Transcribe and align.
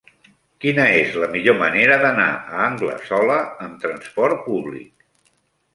Quina 0.63 0.85
és 1.01 1.17
la 1.23 1.29
millor 1.35 1.59
manera 1.59 1.97
d'anar 2.05 2.27
a 2.57 2.65
Anglesola 2.71 3.39
amb 3.67 3.79
trasport 3.87 4.45
públic? 4.51 5.11